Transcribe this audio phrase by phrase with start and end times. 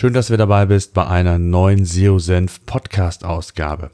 [0.00, 3.90] Schön, dass du dabei bist bei einer neuen SEO-Senf Podcast-Ausgabe.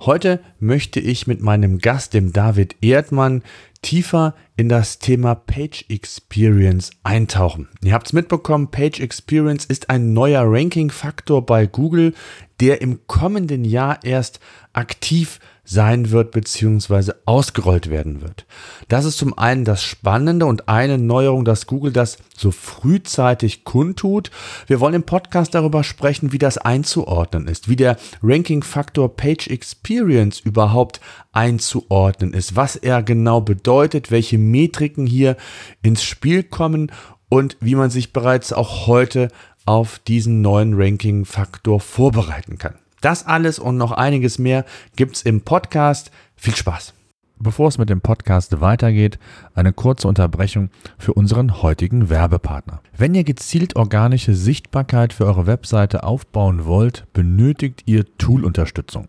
[0.00, 3.42] Heute möchte ich mit meinem Gast, dem David Erdmann,
[3.82, 7.68] tiefer in das Thema Page Experience eintauchen.
[7.84, 12.14] Ihr habt es mitbekommen, Page Experience ist ein neuer Ranking-Faktor bei Google,
[12.60, 14.40] der im kommenden Jahr erst
[14.72, 15.40] aktiv
[15.70, 17.12] sein wird bzw.
[17.26, 18.44] ausgerollt werden wird.
[18.88, 24.32] Das ist zum einen das Spannende und eine Neuerung, dass Google das so frühzeitig kundtut.
[24.66, 30.40] Wir wollen im Podcast darüber sprechen, wie das einzuordnen ist, wie der Ranking-Faktor Page Experience
[30.40, 35.36] überhaupt einzuordnen ist, was er genau bedeutet, welche Metriken hier
[35.82, 36.90] ins Spiel kommen
[37.28, 39.28] und wie man sich bereits auch heute
[39.66, 42.74] auf diesen neuen Ranking-Faktor vorbereiten kann.
[43.00, 46.10] Das alles und noch einiges mehr gibt's im Podcast.
[46.36, 46.94] Viel Spaß!
[47.42, 49.18] Bevor es mit dem Podcast weitergeht,
[49.54, 52.82] eine kurze Unterbrechung für unseren heutigen Werbepartner.
[52.94, 59.08] Wenn ihr gezielt organische Sichtbarkeit für eure Webseite aufbauen wollt, benötigt ihr Tool-Unterstützung.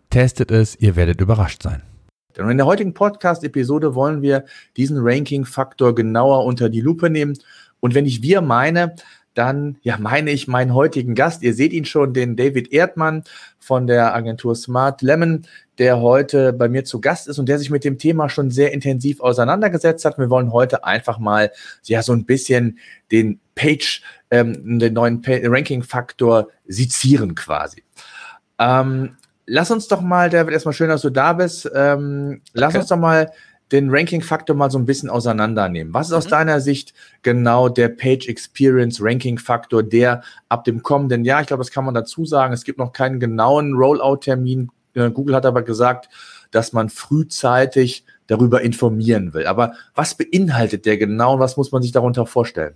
[0.11, 1.81] testet es, ihr werdet überrascht sein.
[2.37, 4.45] Und in der heutigen Podcast-Episode wollen wir
[4.77, 7.37] diesen Ranking-Faktor genauer unter die Lupe nehmen.
[7.79, 8.95] Und wenn ich wir meine,
[9.33, 11.41] dann ja, meine ich meinen heutigen Gast.
[11.41, 13.23] Ihr seht ihn schon, den David Erdmann
[13.59, 17.69] von der Agentur Smart Lemon, der heute bei mir zu Gast ist und der sich
[17.69, 20.17] mit dem Thema schon sehr intensiv auseinandergesetzt hat.
[20.17, 21.51] Wir wollen heute einfach mal
[21.85, 22.79] ja so ein bisschen
[23.11, 24.01] den Page,
[24.31, 27.83] ähm, den neuen Ranking-Faktor sezieren quasi.
[28.59, 29.15] Ähm,
[29.45, 31.69] lass uns doch mal, David, erstmal schön, dass du da bist.
[31.73, 33.31] Ähm, lass uns doch mal
[33.71, 35.93] den Ranking-Faktor mal so ein bisschen auseinandernehmen.
[35.93, 36.17] Was ist mhm.
[36.17, 41.61] aus deiner Sicht genau der Page Experience Ranking-Faktor, der ab dem kommenden Jahr, ich glaube,
[41.61, 44.69] das kann man dazu sagen, es gibt noch keinen genauen Rollout-Termin.
[44.93, 46.09] Äh, Google hat aber gesagt,
[46.51, 49.47] dass man frühzeitig darüber informieren will.
[49.47, 52.75] Aber was beinhaltet der genau und was muss man sich darunter vorstellen?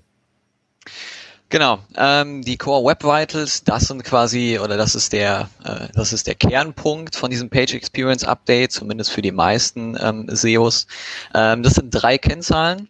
[1.55, 6.11] Genau, ähm, die Core Web Vitals, das sind quasi, oder das ist der, äh, das
[6.11, 10.85] ist der Kernpunkt von diesem Page Experience Update, zumindest für die meisten ähm, SEOs.
[11.33, 12.89] Ähm, das sind drei Kennzahlen,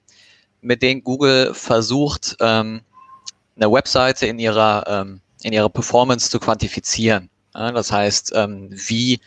[0.62, 2.82] mit denen Google versucht, ähm,
[3.56, 7.30] eine Webseite in ihrer, ähm, in ihrer Performance zu quantifizieren.
[7.54, 9.20] Ja, das heißt, ähm, wie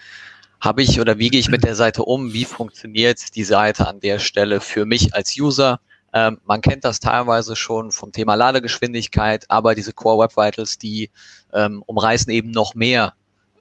[0.61, 2.33] habe ich oder wie gehe ich mit der Seite um?
[2.33, 5.79] Wie funktioniert die Seite an der Stelle für mich als User?
[6.13, 11.11] Ähm, man kennt das teilweise schon vom Thema Ladegeschwindigkeit, aber diese Core Web Vitals, die
[11.53, 13.15] ähm, umreißen eben noch mehr,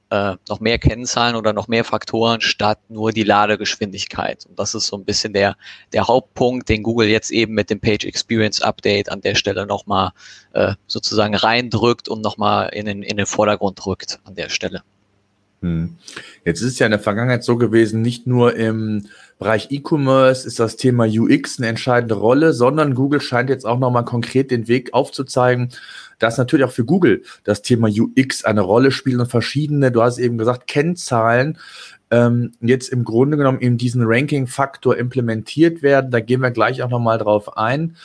[0.10, 4.46] äh, noch mehr Kennzahlen oder noch mehr Faktoren statt nur die Ladegeschwindigkeit.
[4.46, 5.58] Und das ist so ein bisschen der,
[5.92, 10.12] der Hauptpunkt, den Google jetzt eben mit dem Page Experience Update an der Stelle nochmal
[10.54, 14.84] äh, sozusagen reindrückt und nochmal in den, in den Vordergrund rückt an der Stelle.
[15.62, 15.96] Hm.
[16.46, 19.08] Jetzt ist es ja in der Vergangenheit so gewesen, nicht nur im
[19.40, 24.06] Bereich E-Commerce ist das Thema UX eine entscheidende Rolle, sondern Google scheint jetzt auch nochmal
[24.06, 25.70] konkret den Weg aufzuzeigen,
[26.20, 30.18] dass natürlich auch für Google das Thema UX eine Rolle spielt und verschiedene, du hast
[30.18, 31.58] eben gesagt, Kennzahlen
[32.10, 36.12] ähm, jetzt im Grunde genommen in diesen Ranking-Faktor implementiert werden.
[36.12, 37.96] Da gehen wir gleich auch nochmal drauf ein.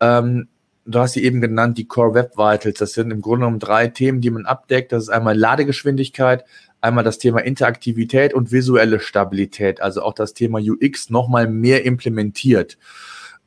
[0.00, 0.48] Ähm,
[0.84, 2.78] du hast sie eben genannt, die Core Web Vitals.
[2.78, 4.92] Das sind im Grunde genommen drei Themen, die man abdeckt.
[4.92, 6.44] Das ist einmal Ladegeschwindigkeit,
[6.80, 12.78] einmal das Thema Interaktivität und visuelle Stabilität, also auch das Thema UX nochmal mehr implementiert.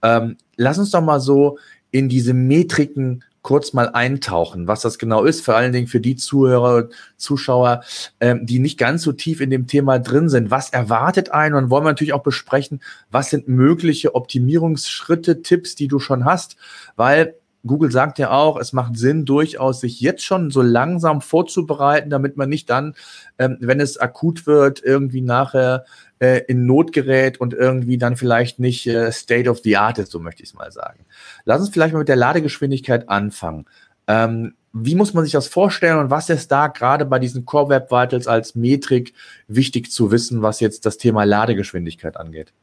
[0.02, 1.58] Ähm, lass uns doch mal so
[1.92, 6.16] in diese Metriken kurz mal eintauchen, was das genau ist, vor allen Dingen für die
[6.16, 7.84] Zuhörer, Zuschauer,
[8.20, 10.50] ähm, die nicht ganz so tief in dem Thema drin sind.
[10.50, 12.82] Was erwartet einen und wollen wir natürlich auch besprechen,
[13.12, 16.56] was sind mögliche Optimierungsschritte, Tipps, die du schon hast,
[16.96, 17.36] weil
[17.66, 22.36] Google sagt ja auch, es macht Sinn, durchaus sich jetzt schon so langsam vorzubereiten, damit
[22.36, 22.94] man nicht dann,
[23.40, 25.86] ähm, wenn es akut wird, irgendwie nachher
[26.24, 30.12] äh, in Not gerät und irgendwie dann vielleicht nicht äh, State of the Art ist,
[30.12, 31.06] so möchte ich es mal sagen.
[31.44, 33.66] Lass uns vielleicht mal mit der Ladegeschwindigkeit anfangen.
[34.08, 37.70] Ähm, wie muss man sich das vorstellen und was ist da gerade bei diesen Core
[37.70, 39.14] Web Vitals als Metrik
[39.48, 42.54] wichtig zu wissen, was jetzt das Thema Ladegeschwindigkeit angeht?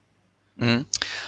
[0.60, 0.84] Mhm.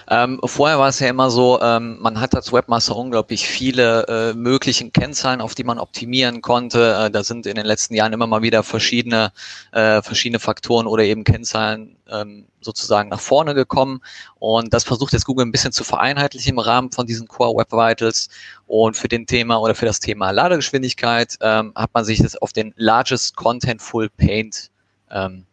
[0.09, 4.35] Ähm, vorher war es ja immer so, ähm, man hat als Webmaster unglaublich viele äh,
[4.35, 6.95] möglichen Kennzahlen, auf die man optimieren konnte.
[7.07, 9.33] Äh, da sind in den letzten Jahren immer mal wieder verschiedene,
[9.73, 14.03] äh, verschiedene Faktoren oder eben Kennzahlen ähm, sozusagen nach vorne gekommen.
[14.39, 17.73] Und das versucht jetzt Google ein bisschen zu vereinheitlichen im Rahmen von diesen Core Web
[17.73, 18.29] Vitals.
[18.67, 22.53] Und für den Thema oder für das Thema Ladegeschwindigkeit ähm, hat man sich jetzt auf
[22.53, 24.71] den Largest Contentful Paint
[25.11, 25.47] ähm,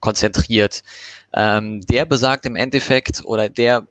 [0.00, 0.82] konzentriert.
[1.32, 3.86] Ähm, der besagt im Endeffekt oder der,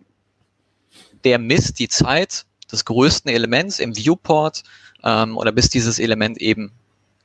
[1.24, 4.64] der misst die Zeit des größten Elements im Viewport
[5.04, 6.72] ähm, oder bis dieses Element eben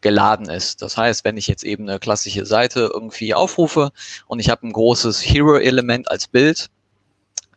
[0.01, 0.83] geladen ist.
[0.83, 3.93] Das heißt, wenn ich jetzt eben eine klassische Seite irgendwie aufrufe
[4.27, 6.69] und ich habe ein großes Hero-Element als Bild,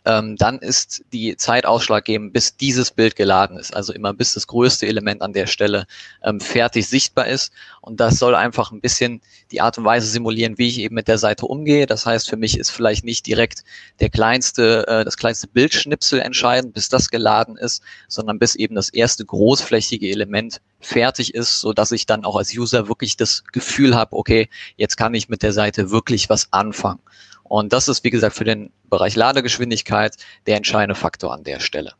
[0.05, 3.75] ähm, dann ist die Zeit ausschlaggebend, bis dieses Bild geladen ist.
[3.75, 5.87] Also immer bis das größte Element an der Stelle
[6.23, 7.51] ähm, fertig sichtbar ist.
[7.81, 9.21] Und das soll einfach ein bisschen
[9.51, 11.87] die Art und Weise simulieren, wie ich eben mit der Seite umgehe.
[11.87, 13.63] Das heißt, für mich ist vielleicht nicht direkt
[13.99, 18.89] der kleinste, äh, das kleinste Bildschnipsel entscheidend, bis das geladen ist, sondern bis eben das
[18.89, 23.95] erste großflächige Element fertig ist, so dass ich dann auch als User wirklich das Gefühl
[23.95, 26.99] habe, okay, jetzt kann ich mit der Seite wirklich was anfangen.
[27.47, 30.15] Und das ist, wie gesagt, für den Bereich Ladegeschwindigkeit
[30.47, 31.93] der entscheidende Faktor an der Stelle.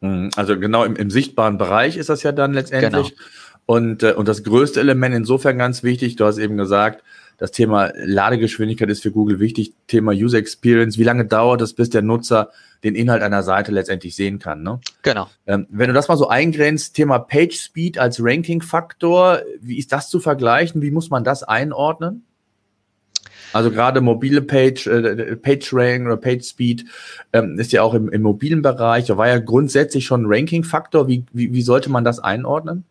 [0.00, 0.30] Mhm.
[0.36, 3.10] Also genau im, im sichtbaren Bereich ist das ja dann letztendlich.
[3.10, 3.28] Genau.
[3.66, 7.02] Und, äh, und das größte Element insofern ganz wichtig, du hast eben gesagt,
[7.36, 10.98] das Thema Ladegeschwindigkeit ist für Google wichtig, Thema User Experience.
[10.98, 12.50] Wie lange dauert es, bis der Nutzer
[12.82, 14.62] den Inhalt einer Seite letztendlich sehen kann?
[14.62, 14.80] Ne?
[15.02, 15.28] Genau.
[15.46, 20.08] Ähm, wenn du das mal so eingrenzt, Thema Page Speed als Ranking-Faktor, wie ist das
[20.08, 20.82] zu vergleichen?
[20.82, 22.24] Wie muss man das einordnen?
[23.52, 26.84] Also gerade mobile Page, äh, Page Rank oder Page Speed
[27.32, 29.06] ähm, ist ja auch im, im mobilen Bereich.
[29.06, 31.08] Da war ja grundsätzlich schon ein Ranking-Faktor.
[31.08, 32.84] Wie, wie, wie sollte man das einordnen?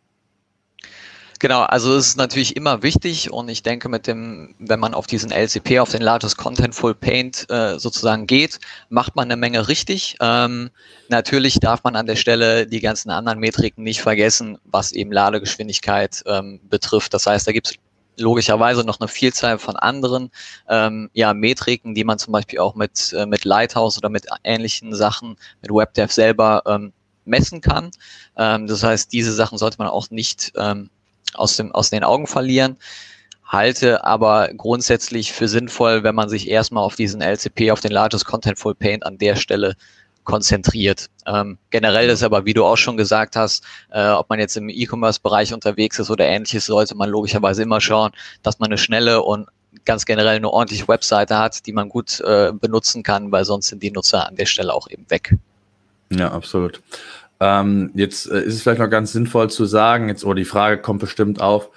[1.39, 5.05] Genau, also es ist natürlich immer wichtig und ich denke mit dem, wenn man auf
[5.05, 8.59] diesen LCP, auf den Largest Contentful Paint äh, sozusagen geht,
[8.89, 10.17] macht man eine Menge richtig.
[10.19, 10.71] Ähm,
[11.09, 16.23] natürlich darf man an der Stelle die ganzen anderen Metriken nicht vergessen, was eben Ladegeschwindigkeit
[16.25, 17.13] ähm, betrifft.
[17.13, 17.75] Das heißt, da gibt es
[18.17, 20.31] logischerweise noch eine Vielzahl von anderen
[20.69, 24.93] ähm, ja, Metriken, die man zum Beispiel auch mit, äh, mit Lighthouse oder mit ähnlichen
[24.95, 26.93] Sachen, mit WebDev selber ähm,
[27.25, 27.91] messen kann.
[28.37, 30.89] Ähm, das heißt, diese Sachen sollte man auch nicht ähm,
[31.33, 32.77] aus, dem, aus den Augen verlieren.
[33.45, 38.25] Halte aber grundsätzlich für sinnvoll, wenn man sich erstmal auf diesen LCP, auf den Largest
[38.25, 39.75] Contentful Paint an der Stelle
[40.27, 41.09] konzentriert.
[41.25, 44.67] Ähm, generell ist aber, wie du auch schon gesagt hast, äh, ob man jetzt im
[44.67, 48.11] E-Commerce-Bereich unterwegs ist oder ähnliches, sollte man logischerweise immer schauen,
[48.43, 49.47] dass man eine schnelle und
[49.85, 53.81] ganz generell eine ordentliche Webseite hat, die man gut äh, benutzen kann, weil sonst sind
[53.81, 55.33] die Nutzer an der Stelle auch eben weg.
[56.09, 56.81] Ja, absolut.
[57.39, 60.81] Ähm, jetzt äh, ist es vielleicht noch ganz sinnvoll zu sagen, jetzt, oder die Frage
[60.81, 61.69] kommt bestimmt auf,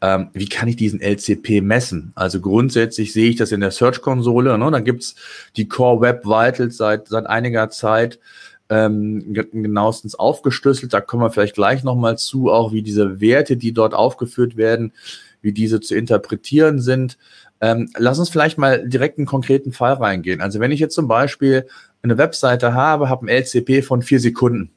[0.00, 2.12] ähm, wie kann ich diesen LCP messen?
[2.14, 4.56] Also grundsätzlich sehe ich das in der Search-Konsole.
[4.56, 4.70] Ne?
[4.70, 5.16] Da gibt's
[5.56, 8.20] die Core Web Vitals seit, seit einiger Zeit
[8.68, 10.92] ähm, genauestens aufgeschlüsselt.
[10.92, 14.92] Da kommen wir vielleicht gleich nochmal zu, auch wie diese Werte, die dort aufgeführt werden,
[15.40, 17.18] wie diese zu interpretieren sind.
[17.60, 20.40] Ähm, lass uns vielleicht mal direkt einen konkreten Fall reingehen.
[20.40, 21.66] Also wenn ich jetzt zum Beispiel
[22.02, 24.70] eine Webseite habe, habe ein LCP von vier Sekunden.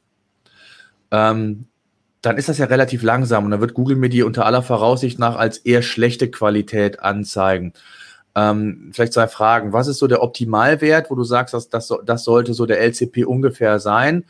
[1.11, 1.65] Ähm,
[2.21, 5.17] dann ist das ja relativ langsam und dann wird Google mir die unter aller Voraussicht
[5.19, 7.73] nach als eher schlechte Qualität anzeigen.
[8.35, 9.73] Ähm, vielleicht zwei Fragen.
[9.73, 13.25] Was ist so der Optimalwert, wo du sagst, dass das, das sollte so der LCP
[13.25, 14.25] ungefähr sein?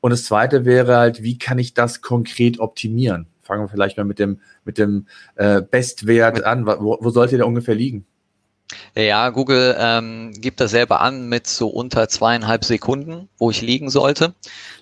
[0.00, 3.26] Und das zweite wäre halt, wie kann ich das konkret optimieren?
[3.42, 6.66] Fangen wir vielleicht mal mit dem, mit dem äh, Bestwert an.
[6.66, 8.04] Wo, wo sollte der ungefähr liegen?
[8.94, 13.88] Ja, Google ähm, gibt das selber an mit so unter zweieinhalb Sekunden, wo ich liegen
[13.88, 14.34] sollte.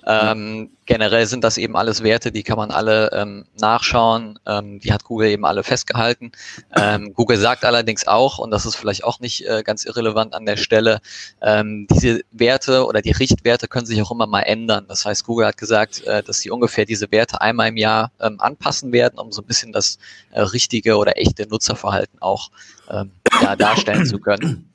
[0.09, 4.38] Ähm, generell sind das eben alles Werte, die kann man alle ähm, nachschauen.
[4.47, 6.33] Ähm, die hat Google eben alle festgehalten.
[6.76, 10.47] Ähm, Google sagt allerdings auch, und das ist vielleicht auch nicht äh, ganz irrelevant an
[10.47, 11.00] der Stelle,
[11.43, 14.87] ähm, diese Werte oder die Richtwerte können sich auch immer mal ändern.
[14.88, 18.40] Das heißt, Google hat gesagt, äh, dass sie ungefähr diese Werte einmal im Jahr ähm,
[18.40, 19.99] anpassen werden, um so ein bisschen das
[20.31, 22.50] äh, richtige oder echte Nutzerverhalten auch
[22.90, 23.11] ähm,
[23.43, 24.73] ja, darstellen zu können.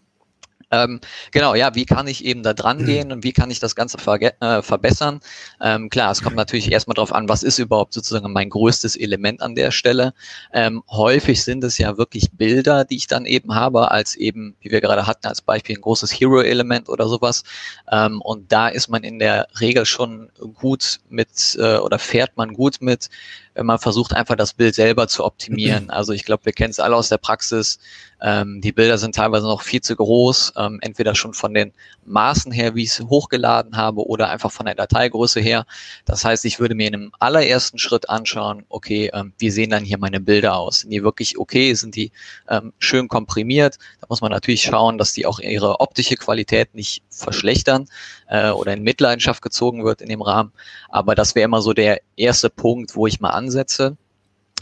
[0.72, 1.02] Ähm,
[1.32, 3.98] genau, ja, wie kann ich eben da dran gehen und wie kann ich das Ganze
[4.00, 5.20] äh, verbessern?
[5.60, 9.42] Ähm, klar, es kommt natürlich erstmal darauf an, was ist überhaupt sozusagen mein größtes Element
[9.42, 10.14] an der Stelle.
[10.54, 14.72] Ähm, häufig sind es ja wirklich Bilder, die ich dann eben habe, als eben, wie
[14.72, 17.44] wir gerade hatten, als Beispiel ein großes Hero-Element oder sowas.
[17.92, 22.54] Ähm, und da ist man in der Regel schon gut mit äh, oder fährt man
[22.54, 23.10] gut mit,
[23.56, 25.90] man versucht, einfach das Bild selber zu optimieren.
[26.02, 27.80] Also ich glaube, wir kennen es alle aus der Praxis.
[28.22, 31.74] Ähm, die Bilder sind teilweise noch viel zu groß, ähm, entweder schon von den
[32.06, 35.66] Maßen her, wie ich es hochgeladen habe, oder einfach von der Dateigröße her.
[36.06, 39.84] Das heißt, ich würde mir in einem allerersten Schritt anschauen, okay, ähm, wie sehen dann
[39.84, 40.82] hier meine Bilder aus?
[40.82, 41.74] Sind die wirklich okay?
[41.74, 42.12] Sind die
[42.48, 43.78] ähm, schön komprimiert?
[44.00, 47.88] Da muss man natürlich schauen, dass die auch ihre optische Qualität nicht verschlechtern
[48.28, 50.52] äh, oder in Mitleidenschaft gezogen wird in dem Rahmen.
[50.90, 53.98] Aber das wäre immer so der erste Punkt, wo ich mal ansetze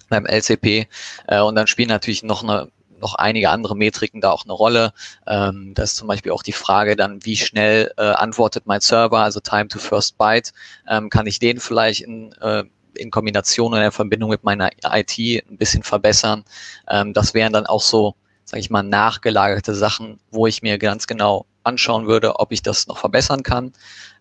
[0.09, 0.87] beim LCP.
[1.27, 2.69] Äh, und dann spielen natürlich noch eine
[3.01, 4.91] noch einige andere Metriken da auch eine Rolle.
[5.25, 9.19] Ähm, das ist zum Beispiel auch die Frage dann, wie schnell äh, antwortet mein Server,
[9.19, 10.51] also Time to First Byte.
[10.85, 15.17] Ähm, kann ich den vielleicht in, äh, in Kombination oder in Verbindung mit meiner IT
[15.17, 16.43] ein bisschen verbessern?
[16.89, 21.07] Ähm, das wären dann auch so, sage ich mal, nachgelagerte Sachen, wo ich mir ganz
[21.07, 23.71] genau anschauen würde, ob ich das noch verbessern kann.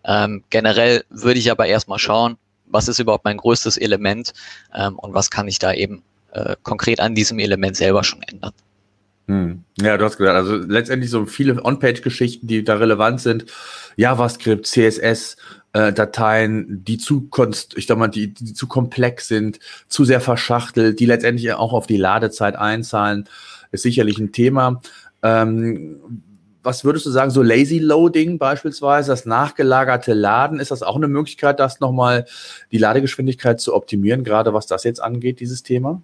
[0.05, 2.37] Ähm, generell würde ich aber erstmal schauen,
[2.69, 4.33] was ist überhaupt mein größtes Element
[4.73, 8.53] ähm, und was kann ich da eben äh, konkret an diesem Element selber schon ändern.
[9.27, 9.63] Hm.
[9.79, 13.45] Ja, du hast gesagt, also letztendlich so viele On-Page-Geschichten, die da relevant sind.
[13.95, 15.37] JavaScript, CSS,
[15.73, 20.21] äh, Dateien, die zu konst, ich sag mal, die, die zu komplex sind, zu sehr
[20.21, 23.29] verschachtelt, die letztendlich auch auf die Ladezeit einzahlen,
[23.71, 24.81] ist sicherlich ein Thema.
[25.21, 26.23] Ähm,
[26.63, 31.07] was würdest du sagen, so Lazy Loading beispielsweise, das nachgelagerte Laden, ist das auch eine
[31.07, 32.25] Möglichkeit, das nochmal
[32.71, 36.01] die Ladegeschwindigkeit zu optimieren, gerade was das jetzt angeht, dieses Thema?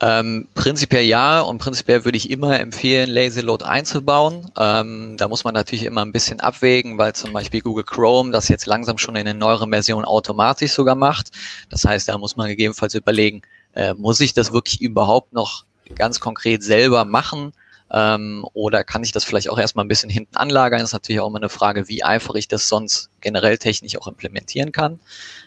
[0.00, 4.48] Ähm, prinzipiell ja und prinzipiell würde ich immer empfehlen, Lazy Load einzubauen.
[4.56, 8.48] Ähm, da muss man natürlich immer ein bisschen abwägen, weil zum Beispiel Google Chrome das
[8.48, 11.30] jetzt langsam schon in den neueren Versionen automatisch sogar macht.
[11.68, 13.42] Das heißt, da muss man gegebenenfalls überlegen,
[13.74, 15.64] äh, muss ich das wirklich überhaupt noch
[15.96, 17.52] ganz konkret selber machen?
[17.90, 20.80] Ähm, oder kann ich das vielleicht auch erstmal ein bisschen hinten anlagern?
[20.80, 24.06] Das ist natürlich auch immer eine Frage, wie einfach ich das sonst generell technisch auch
[24.06, 25.00] implementieren kann.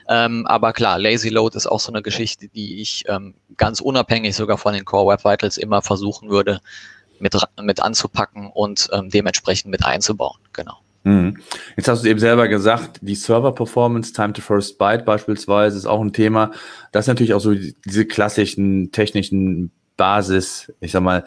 [0.10, 4.36] Ähm, aber klar, Lazy Load ist auch so eine Geschichte, die ich ähm, ganz unabhängig
[4.36, 6.62] sogar von den Core Web Vitals immer versuchen würde,
[7.20, 10.40] mit, mit anzupacken und ähm, dementsprechend mit einzubauen.
[10.54, 10.78] Genau.
[11.04, 11.38] Mhm.
[11.78, 16.02] Jetzt hast du eben selber gesagt, die Server-Performance, Time to First Byte beispielsweise, ist auch
[16.02, 16.52] ein Thema.
[16.92, 19.72] Das sind natürlich auch so diese klassischen technischen
[20.02, 21.26] Basis, ich sag mal,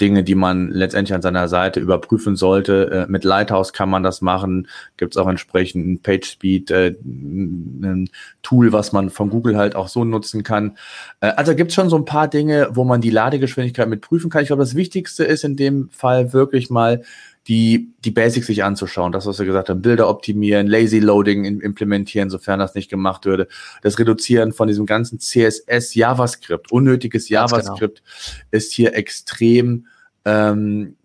[0.00, 3.06] Dinge, die man letztendlich an seiner Seite überprüfen sollte.
[3.06, 4.66] Äh, mit Lighthouse kann man das machen.
[4.96, 8.08] Gibt es auch entsprechend ein PageSpeed, äh, ein
[8.42, 10.78] Tool, was man von Google halt auch so nutzen kann.
[11.20, 14.30] Äh, also gibt es schon so ein paar Dinge, wo man die Ladegeschwindigkeit mit prüfen
[14.30, 14.40] kann.
[14.40, 17.02] Ich glaube, das Wichtigste ist in dem Fall wirklich mal
[17.46, 19.12] die, die Basics sich anzuschauen.
[19.12, 23.48] Das, was wir gesagt haben, Bilder optimieren, Lazy Loading implementieren, sofern das nicht gemacht würde.
[23.82, 27.42] Das Reduzieren von diesem ganzen CSS, JavaScript, unnötiges genau.
[27.42, 28.46] JavaScript genau.
[28.50, 29.86] ist hier extrem
[30.24, 30.96] ähm,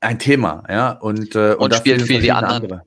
[0.00, 0.92] ein Thema, ja.
[0.92, 2.62] Und, äh, und, und spielt für die anderen.
[2.62, 2.82] Andere.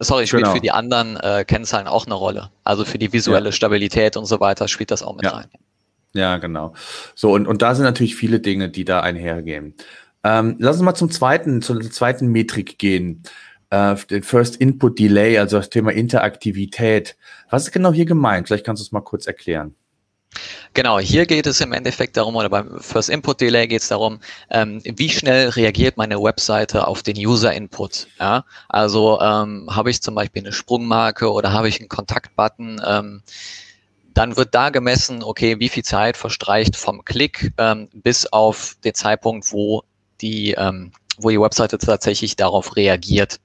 [0.00, 0.54] Sorry, spielt genau.
[0.54, 2.50] für die anderen äh, Kennzahlen auch eine Rolle.
[2.64, 3.52] Also für die visuelle ja.
[3.52, 5.30] Stabilität und so weiter spielt das auch mit ja.
[5.30, 5.46] rein.
[6.14, 6.74] Ja, genau.
[7.14, 9.74] So, und, und da sind natürlich viele Dinge, die da einhergehen.
[10.24, 13.22] Ähm, lass uns mal zum zweiten, zur zweiten Metrik gehen.
[13.70, 17.16] Äh, den First Input Delay, also das Thema Interaktivität.
[17.50, 18.48] Was ist genau hier gemeint?
[18.48, 19.74] Vielleicht kannst du es mal kurz erklären.
[20.74, 24.20] Genau, hier geht es im Endeffekt darum, oder beim First Input Delay geht es darum,
[24.50, 28.06] ähm, wie schnell reagiert meine Webseite auf den User Input.
[28.18, 28.44] Ja?
[28.68, 33.22] Also ähm, habe ich zum Beispiel eine Sprungmarke oder habe ich einen Kontaktbutton, ähm,
[34.14, 38.94] dann wird da gemessen, okay, wie viel Zeit verstreicht vom Klick ähm, bis auf den
[38.94, 39.82] Zeitpunkt, wo
[40.22, 43.40] die, ähm, wo die Webseite tatsächlich darauf reagiert.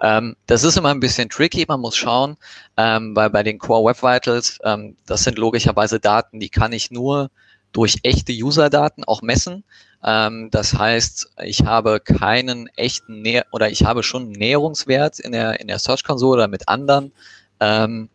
[0.00, 2.36] Ähm, das ist immer ein bisschen tricky, man muss schauen,
[2.76, 6.90] ähm, weil bei den Core Web Vitals, ähm, das sind logischerweise Daten, die kann ich
[6.90, 7.30] nur
[7.72, 9.64] durch echte User-Daten auch messen.
[10.04, 15.32] Ähm, das heißt, ich habe keinen echten Näher oder ich habe schon einen Näherungswert in
[15.32, 17.12] der, in der Search Console oder mit anderen,
[17.60, 18.08] ähm,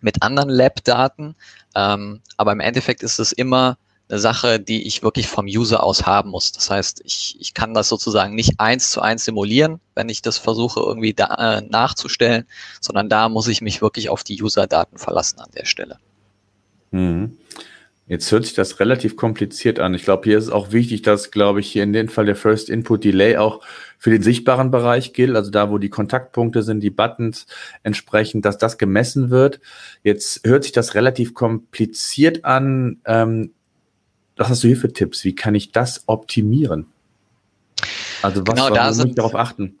[0.00, 1.36] mit anderen Lab-Daten.
[1.74, 3.76] Ähm, aber im Endeffekt ist es immer
[4.12, 6.52] eine Sache, die ich wirklich vom User aus haben muss.
[6.52, 10.36] Das heißt, ich, ich kann das sozusagen nicht eins zu eins simulieren, wenn ich das
[10.36, 12.44] versuche irgendwie da, äh, nachzustellen,
[12.80, 15.96] sondern da muss ich mich wirklich auf die User-Daten verlassen an der Stelle.
[16.90, 17.38] Mhm.
[18.06, 19.94] Jetzt hört sich das relativ kompliziert an.
[19.94, 22.36] Ich glaube, hier ist es auch wichtig, dass, glaube ich, hier in dem Fall der
[22.36, 23.62] First Input Delay auch
[23.96, 27.46] für den sichtbaren Bereich gilt, also da, wo die Kontaktpunkte sind, die Buttons
[27.82, 29.60] entsprechend, dass das gemessen wird.
[30.02, 33.00] Jetzt hört sich das relativ kompliziert an.
[33.06, 33.52] Ähm,
[34.36, 35.24] was hast du hier für Tipps?
[35.24, 36.86] Wie kann ich das optimieren?
[38.22, 39.78] Also was genau, da muss ich darauf achten?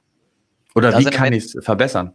[0.74, 2.12] Oder wie kann ich es verbessern?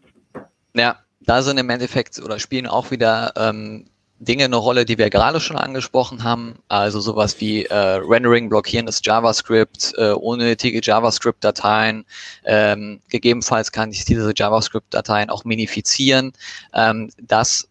[0.75, 3.86] Ja, da sind im Endeffekt oder spielen auch wieder ähm,
[4.20, 9.02] Dinge eine Rolle, die wir gerade schon angesprochen haben, also sowas wie äh, Rendering, blockierendes
[9.04, 12.06] JavaScript, äh, unnötige JavaScript-Dateien.
[12.44, 16.34] Ähm, gegebenenfalls kann ich diese JavaScript-Dateien auch minifizieren.
[16.74, 17.68] Ähm, das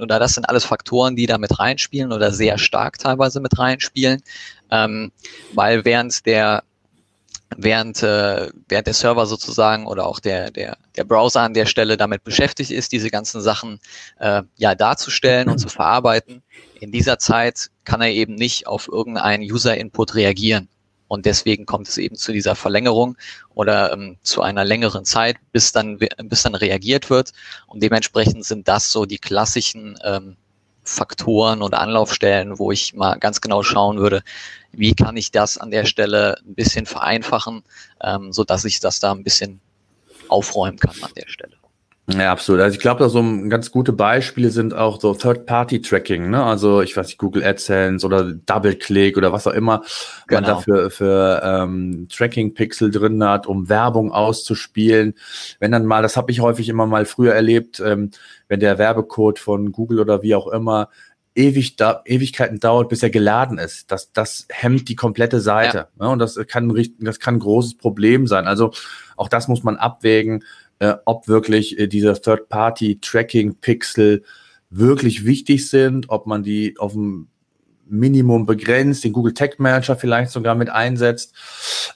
[0.00, 4.22] oder das sind alles Faktoren, die da mit reinspielen oder sehr stark teilweise mit reinspielen,
[4.70, 5.12] ähm,
[5.52, 6.62] weil während der
[7.56, 11.96] während, äh, während der Server sozusagen oder auch der, der, der Browser an der Stelle
[11.96, 13.80] damit beschäftigt ist, diese ganzen Sachen
[14.18, 16.42] äh, ja darzustellen und zu verarbeiten.
[16.80, 20.68] In dieser Zeit kann er eben nicht auf irgendeinen User-Input reagieren.
[21.08, 23.16] Und deswegen kommt es eben zu dieser Verlängerung
[23.54, 27.32] oder ähm, zu einer längeren Zeit, bis dann, bis dann reagiert wird.
[27.66, 30.36] Und dementsprechend sind das so die klassischen ähm,
[30.90, 34.22] Faktoren und Anlaufstellen, wo ich mal ganz genau schauen würde,
[34.72, 37.62] wie kann ich das an der Stelle ein bisschen vereinfachen,
[38.02, 39.60] ähm, so dass ich das da ein bisschen
[40.28, 41.59] aufräumen kann an der Stelle.
[42.16, 42.60] Ja, absolut.
[42.60, 46.42] Also ich glaube, da so ganz gute Beispiele sind auch so Third-Party-Tracking, ne?
[46.42, 49.82] Also ich weiß nicht, Google AdSense oder DoubleClick oder was auch immer
[50.26, 50.40] genau.
[50.40, 55.14] man dafür für ähm, Tracking-Pixel drin hat, um Werbung auszuspielen.
[55.58, 58.10] Wenn dann mal, das habe ich häufig immer mal früher erlebt, ähm,
[58.48, 60.88] wenn der Werbecode von Google oder wie auch immer
[61.34, 63.90] ewig da, Ewigkeiten dauert, bis er geladen ist.
[63.90, 65.88] Das, das hemmt die komplette Seite.
[65.98, 66.06] Ja.
[66.06, 66.12] Ne?
[66.12, 68.46] Und das kann, das kann ein großes Problem sein.
[68.46, 68.72] Also
[69.16, 70.44] auch das muss man abwägen
[70.80, 74.24] äh, ob wirklich äh, diese Third-Party-Tracking-Pixel
[74.70, 77.28] wirklich wichtig sind, ob man die auf dem
[77.90, 81.34] Minimum begrenzt, den Google Tag Manager vielleicht sogar mit einsetzt.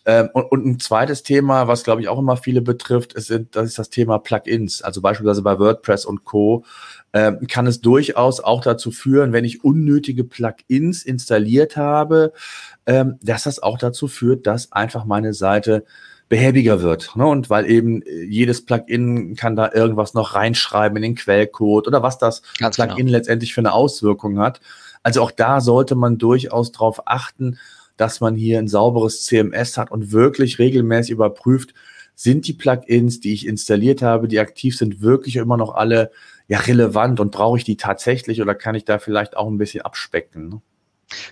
[0.04, 3.66] Ähm, und, und, ein zweites Thema, was glaube ich auch immer viele betrifft, ist, das
[3.66, 4.82] ist das Thema Plugins.
[4.82, 6.64] Also beispielsweise bei WordPress und Co.
[7.12, 12.32] Ähm, kann es durchaus auch dazu führen, wenn ich unnötige Plugins installiert habe,
[12.86, 15.84] ähm, dass das auch dazu führt, dass einfach meine Seite
[16.28, 17.14] behäbiger wird.
[17.16, 17.26] Ne?
[17.26, 22.02] Und weil eben äh, jedes Plugin kann da irgendwas noch reinschreiben in den Quellcode oder
[22.02, 23.12] was das Ganz Plugin genau.
[23.12, 24.60] letztendlich für eine Auswirkung hat.
[25.02, 27.58] Also auch da sollte man durchaus darauf achten,
[27.96, 31.74] dass man hier ein sauberes CMS hat und wirklich regelmäßig überprüft,
[32.16, 36.10] sind die Plugins, die ich installiert habe, die aktiv sind, wirklich immer noch alle
[36.46, 39.82] ja relevant und brauche ich die tatsächlich oder kann ich da vielleicht auch ein bisschen
[39.82, 40.48] abspecken?
[40.48, 40.62] Ne?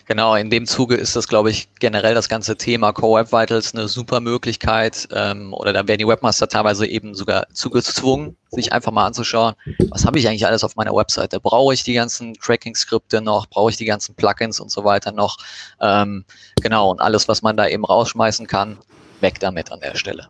[0.06, 3.74] Genau, in dem Zuge ist das, glaube ich, generell das ganze Thema Core Web Vitals
[3.74, 5.08] eine super Möglichkeit.
[5.12, 9.54] Ähm, oder da werden die Webmaster teilweise eben sogar zugezwungen, sich einfach mal anzuschauen,
[9.90, 11.40] was habe ich eigentlich alles auf meiner Webseite?
[11.40, 13.46] Brauche ich die ganzen Tracking-Skripte noch?
[13.46, 15.38] Brauche ich die ganzen Plugins und so weiter noch?
[15.80, 16.24] Ähm,
[16.60, 18.78] genau, und alles, was man da eben rausschmeißen kann,
[19.20, 20.28] weg damit an der Stelle.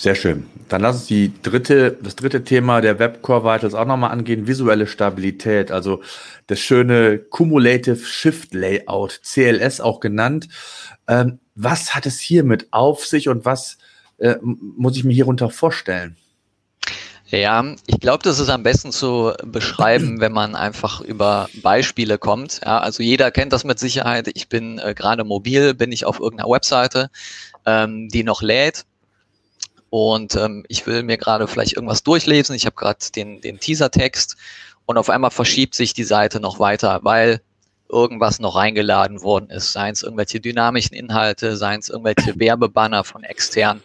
[0.00, 0.48] Sehr schön.
[0.70, 4.86] Dann lass uns die dritte, das dritte Thema der Webcore Vitals auch nochmal angehen, visuelle
[4.86, 6.00] Stabilität, also
[6.46, 10.48] das schöne Cumulative Shift Layout, CLS auch genannt.
[11.06, 13.76] Ähm, was hat es hiermit auf sich und was
[14.16, 16.16] äh, muss ich mir hierunter vorstellen?
[17.26, 22.62] Ja, ich glaube, das ist am besten zu beschreiben, wenn man einfach über Beispiele kommt.
[22.64, 24.30] Ja, also jeder kennt das mit Sicherheit.
[24.32, 27.10] Ich bin äh, gerade mobil, bin ich auf irgendeiner Webseite,
[27.66, 28.86] ähm, die noch lädt
[29.90, 32.54] und ähm, ich will mir gerade vielleicht irgendwas durchlesen.
[32.54, 34.36] Ich habe gerade den, den Teaser-Text
[34.86, 37.40] und auf einmal verschiebt sich die Seite noch weiter, weil
[37.88, 43.24] irgendwas noch reingeladen worden ist, seien es irgendwelche dynamischen Inhalte, seien es irgendwelche Werbebanner von
[43.24, 43.82] extern.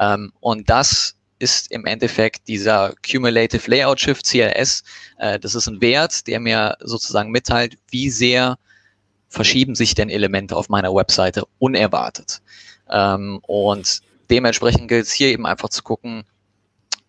[0.00, 4.82] Ähm, und das ist im Endeffekt dieser Cumulative Layout Shift CLS.
[5.18, 8.58] Äh, das ist ein Wert, der mir sozusagen mitteilt, wie sehr
[9.28, 12.40] verschieben sich denn Elemente auf meiner Webseite unerwartet.
[12.90, 16.24] Ähm, und dementsprechend gilt es hier eben einfach zu gucken,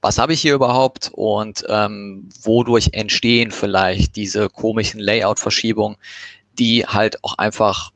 [0.02, 5.98] was habe ich hier überhaupt und ähm, wodurch entstehen vielleicht diese komischen Layout-Verschiebungen,
[6.60, 7.92] die halt auch einfach,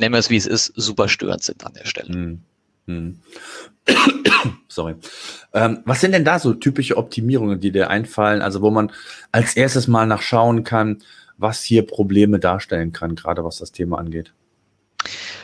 [0.00, 2.08] nennen wir es wie es ist, super störend sind an der Stelle.
[2.08, 2.42] Hm.
[2.86, 3.20] Hm.
[4.68, 4.94] Sorry.
[5.52, 8.92] Ähm, was sind denn da so typische Optimierungen, die dir einfallen, also wo man
[9.30, 11.02] als erstes mal nachschauen kann,
[11.36, 14.32] was hier Probleme darstellen kann, gerade was das Thema angeht?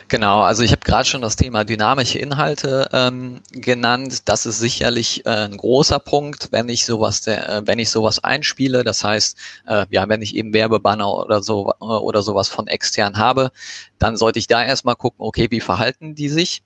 [0.09, 4.27] Genau, also ich habe gerade schon das Thema dynamische Inhalte ähm, genannt.
[4.27, 8.23] Das ist sicherlich äh, ein großer Punkt, wenn ich sowas, der, äh, wenn ich sowas
[8.23, 8.83] einspiele.
[8.83, 13.17] Das heißt, äh, ja, wenn ich eben Werbebanner oder so äh, oder sowas von extern
[13.17, 13.51] habe,
[13.99, 16.63] dann sollte ich da erstmal gucken, okay, wie verhalten die sich?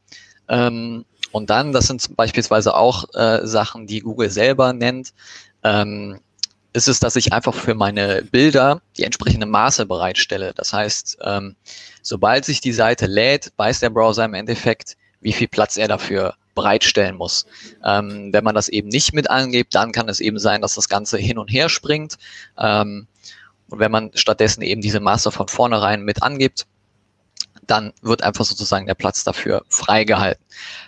[0.48, 1.04] Ähm,
[1.34, 5.14] und dann, das sind beispielsweise auch äh, Sachen, die Google selber nennt.
[5.64, 6.20] Ähm,
[6.74, 10.54] ist es, dass ich einfach für meine Bilder die entsprechende Maße bereitstelle.
[10.56, 11.56] Das heißt, ähm,
[12.02, 16.36] sobald sich die Seite lädt, weiß der Browser im Endeffekt, wie viel Platz er dafür
[16.56, 17.46] bereitstellen muss.
[17.84, 20.90] Ähm, wenn man das eben nicht mit angibt, dann kann es eben sein, dass das
[20.90, 22.18] Ganze hin und her springt.
[22.58, 23.08] Ähm,
[23.70, 26.66] und wenn man stattdessen eben diese Maße von vornherein mit angibt,
[27.68, 30.44] dann wird einfach sozusagen der Platz dafür freigehalten.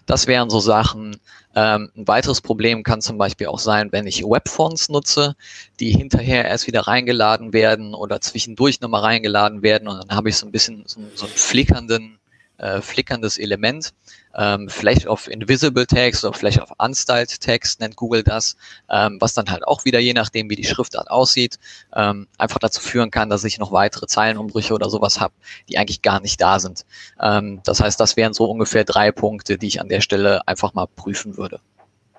[0.06, 1.18] Das wären so Sachen.
[1.56, 5.36] Ähm, ein weiteres Problem kann zum Beispiel auch sein, wenn ich Webfonts nutze,
[5.80, 10.38] die hinterher erst wieder reingeladen werden oder zwischendurch nochmal reingeladen werden und dann habe ich
[10.38, 12.20] so ein bisschen so, so einen flickernden
[12.58, 13.94] äh, flickerndes Element.
[14.38, 18.58] Ähm, vielleicht auf Invisible Text oder vielleicht auf Unstyled Text nennt Google das,
[18.90, 21.58] ähm, was dann halt auch wieder, je nachdem wie die Schriftart aussieht,
[21.94, 25.34] ähm, einfach dazu führen kann, dass ich noch weitere Zeilenumbrüche oder sowas habe,
[25.70, 26.86] die eigentlich gar nicht da sind.
[27.22, 30.74] Ähm, das heißt, das wären so ungefähr drei Punkte, die ich an der Stelle einfach
[30.74, 31.62] mal prüfen würde.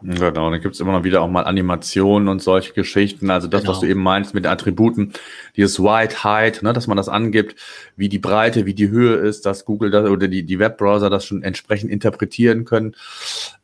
[0.02, 3.30] Genau, dann gibt's immer noch wieder auch mal Animationen und solche Geschichten.
[3.30, 3.72] Also das, genau.
[3.72, 5.12] was du eben meinst mit den Attributen,
[5.56, 7.58] dieses Wide Height, ne, dass man das angibt,
[7.96, 11.24] wie die Breite, wie die Höhe ist, dass Google das oder die, die Webbrowser das
[11.24, 12.94] schon entsprechend interpretieren können.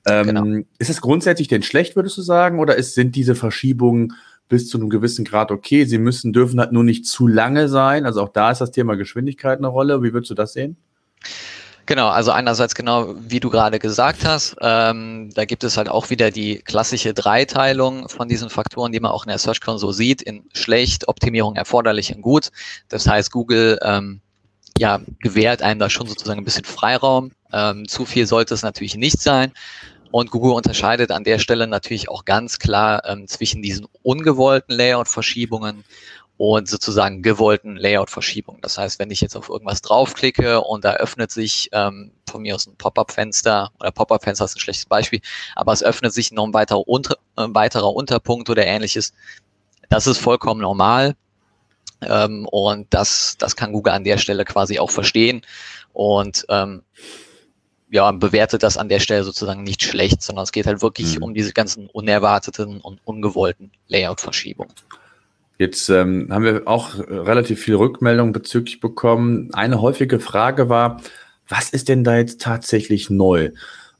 [0.07, 0.64] Ähm, genau.
[0.79, 4.14] Ist es grundsätzlich denn schlecht, würdest du sagen, oder ist, sind diese Verschiebungen
[4.49, 5.85] bis zu einem gewissen Grad okay?
[5.85, 8.07] Sie müssen, dürfen halt nur nicht zu lange sein.
[8.07, 10.03] Also auch da ist das Thema Geschwindigkeit eine Rolle.
[10.03, 10.79] Wie würdest du das sehen?
[11.87, 16.11] Genau, also einerseits genau, wie du gerade gesagt hast, ähm, da gibt es halt auch
[16.11, 20.23] wieder die klassische Dreiteilung von diesen Faktoren, die man auch in der Search Console sieht,
[20.23, 22.51] in schlecht, Optimierung erforderlich und gut.
[22.88, 24.21] Das heißt, Google ähm,
[24.79, 27.33] ja, gewährt einem da schon sozusagen ein bisschen Freiraum.
[27.53, 29.53] Ähm, zu viel sollte es natürlich nicht sein.
[30.12, 35.85] Und Google unterscheidet an der Stelle natürlich auch ganz klar ähm, zwischen diesen ungewollten Layout-Verschiebungen
[36.37, 38.59] und sozusagen gewollten Layout-Verschiebung.
[38.62, 42.55] Das heißt, wenn ich jetzt auf irgendwas draufklicke und da öffnet sich ähm, von mir
[42.55, 45.21] aus ein Pop-up-Fenster oder Pop-up-Fenster ist ein schlechtes Beispiel,
[45.55, 49.12] aber es öffnet sich noch ein weiterer, unter, äh, weiterer Unterpunkt oder ähnliches.
[49.88, 51.14] Das ist vollkommen normal
[52.01, 55.42] ähm, und das, das kann Google an der Stelle quasi auch verstehen
[55.92, 56.83] und ähm,
[57.90, 61.25] ja, bewertet das an der Stelle sozusagen nicht schlecht, sondern es geht halt wirklich mhm.
[61.25, 64.73] um diese ganzen unerwarteten und ungewollten Layout-Verschiebungen.
[65.62, 69.48] Jetzt ähm, haben wir auch relativ viel Rückmeldung bezüglich bekommen.
[69.53, 71.01] Eine häufige Frage war,
[71.46, 73.51] was ist denn da jetzt tatsächlich neu?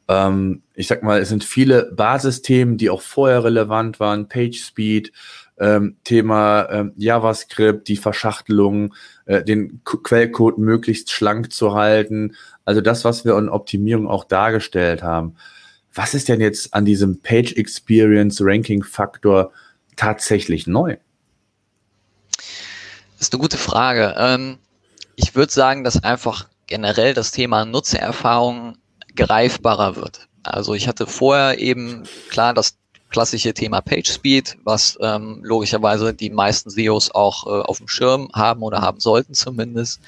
[0.09, 5.13] Ähm, ich sag mal, es sind viele Basisthemen, die auch vorher relevant waren, PageSpeed,
[5.61, 8.93] ähm, Thema ähm, JavaScript, die Verschachtelung,
[9.27, 12.35] äh, den K Quellcode möglichst schlank zu halten.
[12.65, 15.37] Also das, was wir in Optimierung auch dargestellt haben.
[15.95, 19.53] Was ist denn jetzt an diesem Page Experience Ranking Faktor
[19.95, 20.97] tatsächlich neu?
[23.23, 24.17] Das ist eine gute Frage.
[24.19, 24.59] Ähm,
[25.15, 28.79] ich würde sagen, dass einfach generell das Thema Nutzererfahrung
[29.15, 30.27] greifbarer wird.
[30.43, 32.79] Also ich hatte vorher eben klar das
[33.11, 38.65] klassische Thema PageSpeed, was ähm, logischerweise die meisten SEOs auch äh, auf dem Schirm haben
[38.65, 40.01] oder haben sollten zumindest.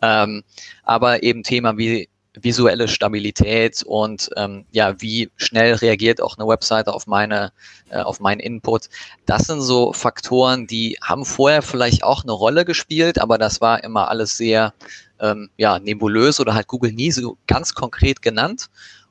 [0.00, 0.44] Ähm,
[0.84, 2.08] aber eben Thema wie
[2.42, 7.52] visuelle Stabilität und ähm, ja, wie schnell reagiert auch eine Webseite auf meine,
[7.90, 8.88] äh, auf meinen Input.
[9.26, 13.82] Das sind so Faktoren, die haben vorher vielleicht auch eine Rolle gespielt, aber das war
[13.84, 14.74] immer alles sehr
[15.20, 18.68] ähm, ja, nebulös oder hat Google nie so ganz konkret genannt.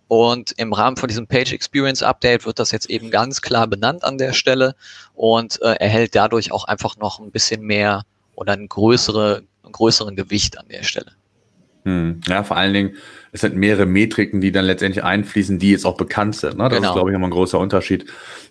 [0.08, 4.04] Und im Rahmen von diesem Page Experience Update wird das jetzt eben ganz klar benannt
[4.04, 4.76] an der Stelle
[5.14, 10.16] und äh, erhält dadurch auch einfach noch ein bisschen mehr oder ein größere, ein größeren
[10.16, 11.12] Gewicht an der Stelle.
[11.86, 12.22] Hm.
[12.28, 12.96] Ja, vor allen Dingen,
[13.32, 16.58] es sind mehrere Metriken, die dann letztendlich einfließen, die jetzt auch bekannt sind.
[16.58, 16.64] Ne?
[16.64, 16.90] Das genau.
[16.90, 18.06] ist, glaube ich, immer ein großer Unterschied.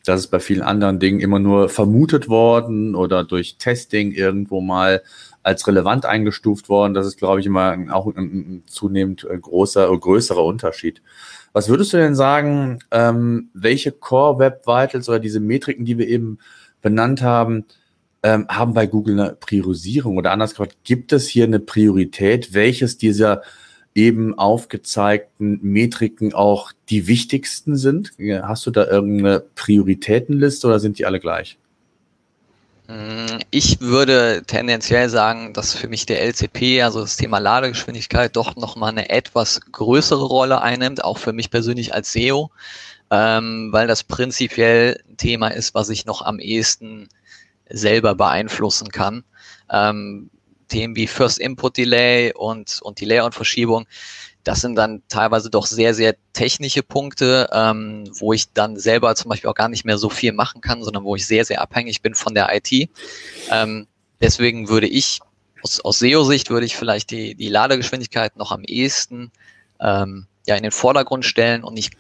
[0.05, 5.03] Das ist bei vielen anderen Dingen immer nur vermutet worden oder durch Testing irgendwo mal
[5.43, 6.95] als relevant eingestuft worden.
[6.95, 11.03] Das ist, glaube ich, immer auch ein, ein zunehmend äh, großer, größerer Unterschied.
[11.53, 16.07] Was würdest du denn sagen, ähm, welche Core Web Vitals oder diese Metriken, die wir
[16.07, 16.39] eben
[16.83, 17.65] benannt haben,
[18.23, 22.99] ähm, haben bei Google eine Priorisierung oder anders gesagt, gibt es hier eine Priorität, welches
[22.99, 23.43] dieser
[23.95, 28.13] eben aufgezeigten Metriken auch die wichtigsten sind?
[28.43, 31.59] Hast du da irgendeine Prioritätenliste oder sind die alle gleich?
[32.89, 38.57] Mm, ich würde tendenziell sagen, dass für mich der LCP, also das Thema Ladegeschwindigkeit, doch
[38.57, 42.51] nochmal eine etwas größere Rolle einnimmt, auch für mich persönlich als SEO,
[43.11, 47.09] ähm, weil das prinzipiell ein Thema ist, was ich noch am ehesten
[47.69, 49.25] selber beeinflussen kann.
[49.71, 50.31] Ähm,
[50.69, 53.87] Themen wie First Input Delay und, und die Layout-Verschiebung,
[54.45, 59.31] das sind dann teilweise doch sehr, sehr technische Punkte, ähm, wo ich dann selber zum
[59.31, 62.03] Beispiel auch gar nicht mehr so viel machen kann, sondern wo ich sehr, sehr abhängig
[62.03, 62.89] bin von der IT.
[63.51, 63.87] Ähm,
[64.21, 65.21] deswegen würde ich,
[65.63, 69.33] aus, aus SEO-Sicht würde ich vielleicht die, die Ladegeschwindigkeit noch am ehesten
[69.81, 71.65] ähm, ja, in den Vordergrund stellen.
[71.65, 71.91] Und ich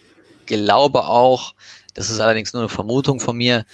[0.47, 1.55] glaube auch,
[1.95, 3.67] das ist allerdings nur eine Vermutung von mir,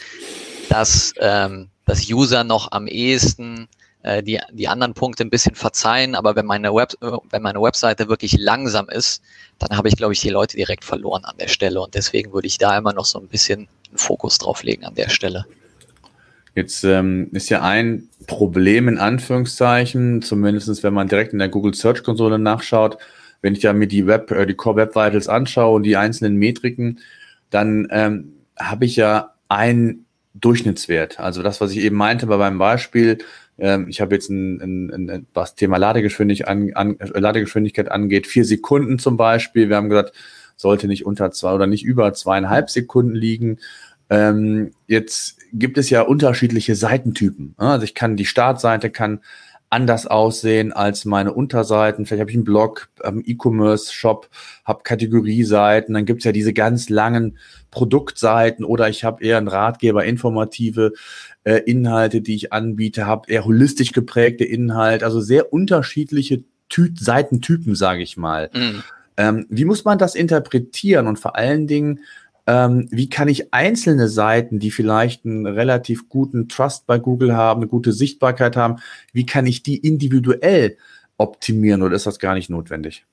[0.69, 3.69] dass ähm, das User noch am ehesten
[4.05, 8.09] äh, die, die anderen Punkte ein bisschen verzeihen, aber wenn meine, Web, wenn meine Webseite
[8.09, 9.23] wirklich langsam ist,
[9.59, 11.81] dann habe ich, glaube ich, die Leute direkt verloren an der Stelle.
[11.81, 14.95] Und deswegen würde ich da immer noch so ein bisschen einen Fokus drauf legen an
[14.95, 15.47] der Stelle.
[16.55, 21.75] Jetzt ähm, ist ja ein Problem in Anführungszeichen, zumindest wenn man direkt in der Google
[21.75, 22.99] Search Konsole nachschaut,
[23.41, 26.37] wenn ich ja mir die Web, äh, die Core Web Vitals anschaue und die einzelnen
[26.37, 27.01] Metriken,
[27.51, 30.04] dann ähm, habe ich ja einen
[30.35, 31.21] Durchschnittswert.
[31.21, 33.19] Also das, was ich eben meinte bei meinem Beispiel,
[33.59, 38.45] ähm, ich habe jetzt ein, ein, ein, was Thema Ladegeschwindigkeit, an, an, Ladegeschwindigkeit angeht, vier
[38.45, 39.69] Sekunden zum Beispiel.
[39.69, 40.13] Wir haben gesagt,
[40.57, 43.59] sollte nicht unter zwei oder nicht über zweieinhalb Sekunden liegen.
[44.11, 47.55] Ähm, jetzt gibt es ja unterschiedliche Seitentypen.
[47.57, 49.21] Also ich kann die Startseite kann
[49.75, 52.07] anders aussehen als meine Unterseiten.
[52.07, 54.29] Vielleicht habe ich einen Blog, einen E-Commerce-Shop,
[54.65, 55.95] habe Kategorieseiten.
[55.95, 57.37] Dann gibt es ja diese ganz langen
[57.73, 60.93] Produktseiten oder ich habe eher einen Ratgeber, informative
[61.43, 67.75] äh, Inhalte, die ich anbiete, habe eher holistisch geprägte Inhalte, also sehr unterschiedliche Ty Seitentypen,
[67.75, 68.51] sage ich mal.
[68.55, 68.83] Mhm.
[69.17, 72.01] Ähm, wie muss man das interpretieren und vor allen Dingen,
[72.47, 77.61] ähm, wie kann ich einzelne Seiten, die vielleicht einen relativ guten Trust bei Google haben,
[77.61, 78.77] eine gute Sichtbarkeit haben,
[79.13, 80.77] wie kann ich die individuell
[81.17, 83.07] optimieren oder ist das gar nicht notwendig?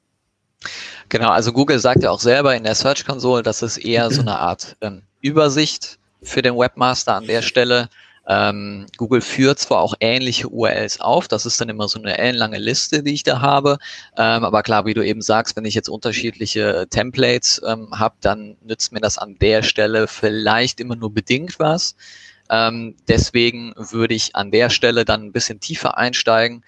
[1.10, 4.22] Genau, also Google sagt ja auch selber in der Search Console, dass es eher so
[4.22, 7.89] eine Art ähm, Übersicht für den Webmaster an der Stelle.
[8.32, 12.60] Ähm, Google führt zwar auch ähnliche URLs auf, das ist dann immer so eine ellenlange
[12.60, 13.78] Liste, die ich da habe,
[14.15, 18.56] ähm, aber klar, wie du eben sagst, wenn ich jetzt unterschiedliche Templates ähm, habe, dann
[18.62, 21.98] nützt mir das an der Stelle vielleicht immer nur bedingt was.
[22.50, 26.63] Ähm, deswegen würde ich an der Stelle dann ein bisschen tiefer einsteigen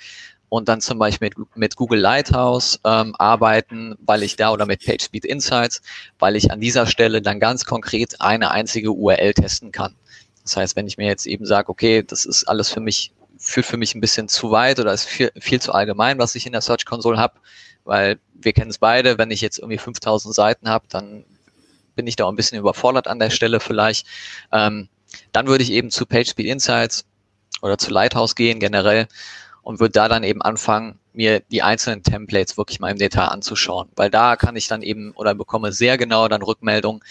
[0.49, 4.85] und dann zum Beispiel mit, mit Google Lighthouse ähm, arbeiten, weil ich da oder mit
[4.85, 5.81] PageSpeed Insights,
[6.19, 9.95] weil ich an dieser Stelle dann ganz konkret eine einzige URL testen kann.
[10.43, 13.65] Das heißt, wenn ich mir jetzt eben sage, okay, das ist alles für mich, führt
[13.65, 16.51] für mich ein bisschen zu weit oder ist viel, viel zu allgemein, was ich in
[16.51, 17.35] der Search Console habe,
[17.85, 21.25] weil wir kennen es beide, wenn ich jetzt irgendwie 5000 Seiten habe, dann
[21.95, 24.07] bin ich da auch ein bisschen überfordert an der Stelle vielleicht.
[24.51, 24.89] Ähm,
[25.31, 27.05] dann würde ich eben zu PageSpeed Insights
[27.61, 29.07] oder zu Lighthouse gehen generell
[29.61, 33.89] und würde da dann eben anfangen, mir die einzelnen Templates wirklich mal im Detail anzuschauen,
[33.95, 37.03] weil da kann ich dann eben oder bekomme sehr genau dann Rückmeldungen,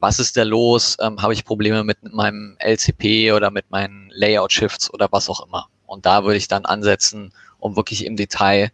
[0.00, 4.92] was ist da los, ähm, habe ich Probleme mit meinem LCP oder mit meinen Layout-Shifts
[4.92, 5.68] oder was auch immer.
[5.86, 8.70] Und da würde ich dann ansetzen, um wirklich im Detail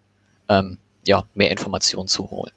[0.49, 2.53] ähm, ja, mehr Informationen zu holen.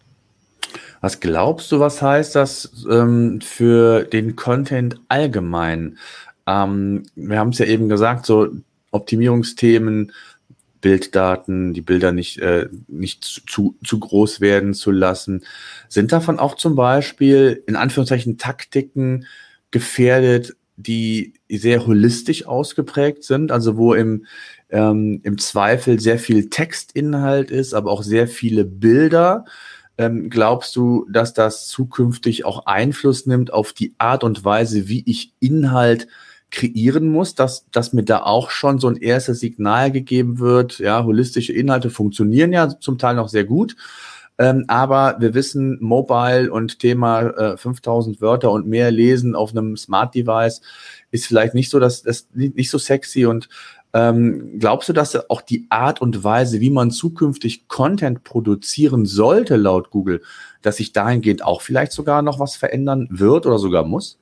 [1.02, 5.98] Was glaubst du, was heißt das ähm, für den Content allgemein?
[6.46, 8.50] Ähm, wir haben es ja eben gesagt, so
[8.92, 10.12] Optimierungsthemen,
[10.82, 15.44] Bilddaten, die Bilder nicht, äh, nicht zu, zu groß werden zu lassen.
[15.88, 19.26] Sind davon auch zum Beispiel in Anführungszeichen Taktiken
[19.72, 24.26] gefährdet, die sehr holistisch ausgeprägt sind, also wo im,
[24.70, 29.46] ähm, im Zweifel sehr viel Textinhalt ist, aber auch sehr viele Bilder.
[29.98, 35.04] Ähm, glaubst du, dass das zukünftig auch Einfluss nimmt auf die Art und Weise, wie
[35.06, 36.08] ich Inhalt
[36.52, 40.80] kreieren muss, dass, dass mir da auch schon so ein erstes Signal gegeben wird.
[40.80, 43.76] Ja, holistische Inhalte funktionieren ja zum Teil noch sehr gut.
[44.40, 49.76] Ähm, aber wir wissen, Mobile und Thema äh, 5000 Wörter und mehr lesen auf einem
[49.76, 50.62] Smart Device
[51.12, 53.50] ist vielleicht nicht so, dass das nicht so sexy und
[53.92, 59.56] ähm, glaubst du, dass auch die Art und Weise, wie man zukünftig Content produzieren sollte,
[59.56, 60.22] laut Google,
[60.62, 64.20] dass sich dahingehend auch vielleicht sogar noch was verändern wird oder sogar muss?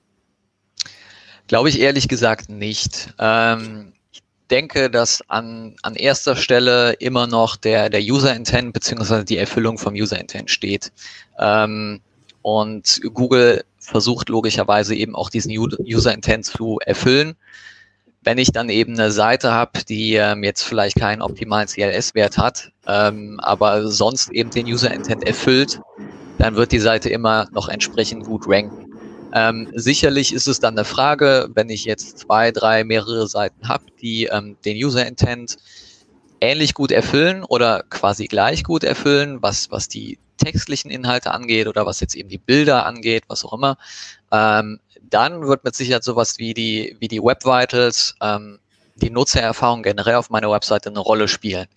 [1.47, 3.13] Glaube ich ehrlich gesagt nicht.
[3.19, 9.25] Ähm, ich denke, dass an, an erster Stelle immer noch der, der User Intent beziehungsweise
[9.25, 10.91] die Erfüllung vom User Intent steht.
[11.39, 12.01] Ähm,
[12.41, 17.35] und Google versucht logischerweise eben auch diesen User Intent zu erfüllen.
[18.23, 22.71] Wenn ich dann eben eine Seite habe, die ähm, jetzt vielleicht keinen optimalen CLS-Wert hat,
[22.85, 25.79] ähm, aber sonst eben den User Intent erfüllt,
[26.37, 28.86] dann wird die Seite immer noch entsprechend gut ranken.
[29.37, 33.83] Ähm, sicherlich ist es dann eine Frage, wenn ich jetzt zwei, drei, mehrere Seiten habe,
[34.01, 35.57] die ähm, den User Intent
[36.41, 41.85] ähnlich gut erfüllen oder quasi gleich gut erfüllen, was, was die textlichen Inhalte angeht oder
[41.85, 43.77] was jetzt eben die Bilder angeht, was auch immer,
[44.31, 48.57] ähm, dann wird mit Sicherheit sowas wie die, wie die Web Vitals, ähm,
[48.95, 51.67] die Nutzererfahrung generell auf meiner Webseite eine Rolle spielen.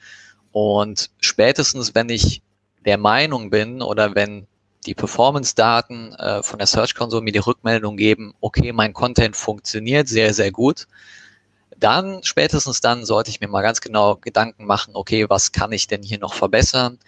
[0.51, 2.40] Und spätestens, wenn ich
[2.87, 4.46] der Meinung bin oder wenn
[4.87, 10.09] die Performance-Daten äh, von der Search Console mir die Rückmeldung geben, okay, mein Content funktioniert
[10.09, 10.87] sehr, sehr gut,
[11.81, 15.87] dann, spätestens dann, sollte ich mir mal ganz genau Gedanken machen, okay, was kann ich
[15.87, 16.99] denn hier noch verbessern?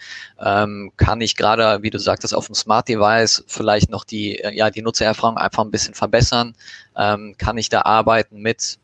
[0.41, 4.55] Ähm, kann ich gerade, wie du sagtest, auf dem Smart Device vielleicht noch die, äh,
[4.55, 6.55] ja, die Nutzererfahrung einfach ein bisschen verbessern?
[6.97, 8.79] Ähm, kann ich da arbeiten mit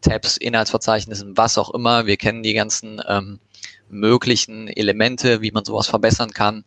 [0.00, 2.06] Tabs, Inhaltsverzeichnissen, was auch immer?
[2.06, 3.40] Wir kennen die ganzen ähm,
[3.88, 6.64] möglichen Elemente, wie man sowas verbessern kann.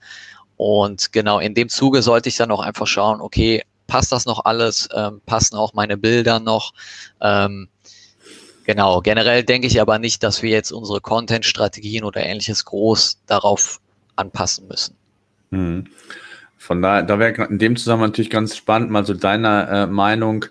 [0.57, 4.45] Und genau in dem Zuge sollte ich dann auch einfach schauen, okay, passt das noch
[4.45, 4.89] alles?
[4.93, 6.73] Ähm, passen auch meine Bilder noch?
[7.21, 7.67] Ähm,
[8.65, 13.79] genau, generell denke ich aber nicht, dass wir jetzt unsere Content-Strategien oder ähnliches groß darauf
[14.15, 14.95] anpassen müssen.
[15.51, 15.87] Hm.
[16.57, 20.45] Von daher, da wäre in dem Zusammenhang natürlich ganz spannend, mal so deiner äh, Meinung,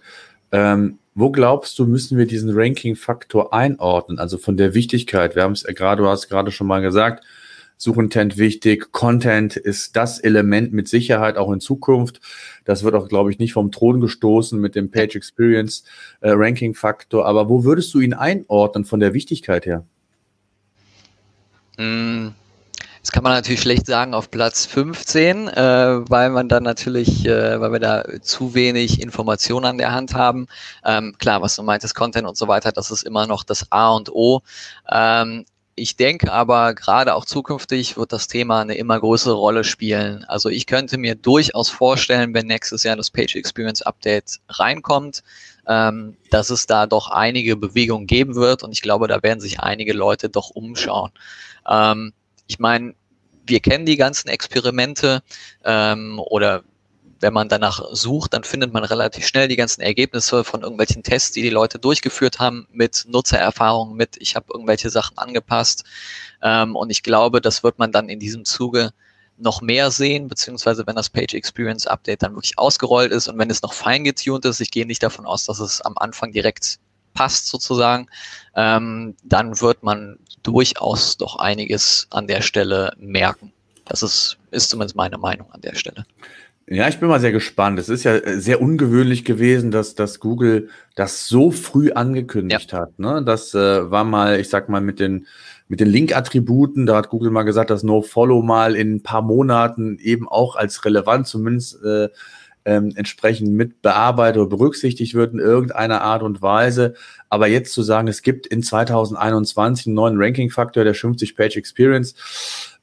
[0.53, 4.19] ähm, wo glaubst du, müssen wir diesen Ranking-Faktor einordnen?
[4.19, 5.37] Also von der Wichtigkeit.
[5.37, 7.25] Wir haben es gerade, du hast gerade schon mal gesagt,
[7.77, 12.21] Suchintent wichtig, Content ist das Element mit Sicherheit auch in Zukunft.
[12.65, 15.85] Das wird auch, glaube ich, nicht vom Thron gestoßen mit dem Page Experience
[16.21, 17.27] äh, Ranking Faktor.
[17.27, 19.85] Aber wo würdest du ihn einordnen von der Wichtigkeit her?
[21.77, 22.29] Mm,
[23.05, 25.63] das kann man natürlich schlecht sagen auf Platz 15, äh,
[26.09, 30.47] weil man dann natürlich, äh, weil wir da zu wenig Informationen an der Hand haben.
[30.87, 33.91] Ähm, klar, was du meintest, Content und so weiter, das ist immer noch das A
[33.91, 34.41] und O.
[34.91, 35.45] Ähm,
[35.77, 40.25] ich denke aber gerade auch zukünftig wird das Thema eine immer größere Rolle spielen.
[40.25, 45.23] Also ich könnte mir durchaus vorstellen, wenn nächstes Jahr das Page Experience Update reinkommt,
[45.67, 49.61] ähm, dass es da doch einige Bewegungen geben wird und ich glaube, da werden sich
[49.61, 51.11] einige Leute doch umschauen.
[51.69, 52.13] Ähm,
[52.47, 52.95] ich meine,
[53.47, 55.23] wir kennen die ganzen Experimente
[55.65, 56.63] ähm, oder
[57.25, 61.33] wenn man danach sucht, dann findet man relativ schnell die ganzen Ergebnisse von irgendwelchen Tests,
[61.33, 65.85] die die Leute durchgeführt haben, mit Nutzererfahrung, mit ich habe irgendwelche Sachen angepasst.
[66.43, 68.91] Ähm, und ich glaube, das wird man dann in diesem Zuge
[69.39, 73.49] noch mehr sehen, beziehungsweise wenn das Page Experience Update dann wirklich ausgerollt ist und wenn
[73.49, 76.79] es noch fein getuned ist, ich gehe nicht davon aus, dass es am Anfang direkt
[77.15, 78.07] passt sozusagen,
[78.55, 83.51] ähm, dann wird man durchaus doch einiges an der Stelle merken.
[83.87, 86.05] Das ist, ist zumindest meine Meinung an der Stelle.
[86.67, 87.79] Ja, ich bin mal sehr gespannt.
[87.79, 92.79] Es ist ja äh, sehr ungewöhnlich gewesen, dass, dass Google das so früh angekündigt ja.
[92.79, 92.99] hat.
[92.99, 93.23] Ne?
[93.25, 95.27] Das äh, war mal, ich sag mal, mit den,
[95.69, 99.99] mit den Link-Attributen, da hat Google mal gesagt, dass No-Follow mal in ein paar Monaten
[99.99, 102.09] eben auch als relevant zumindest äh,
[102.65, 106.95] ähm, entsprechend mit bearbeitet oder berücksichtigt wird in irgendeiner Art und Weise.
[107.29, 112.15] Aber jetzt zu sagen, es gibt in 2021 einen neuen Ranking-Faktor, der 50 Page Experience,